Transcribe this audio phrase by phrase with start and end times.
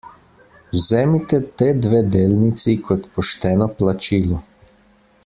[0.77, 4.41] Vzemite te dve delnici kot pošteno plačilo.